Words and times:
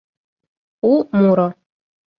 У 0.89 0.93
МУРО 1.19 1.47